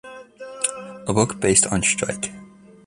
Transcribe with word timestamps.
A 1.07 1.13
book 1.13 1.39
based 1.39 1.67
on 1.67 1.83
Strike! 1.83 2.31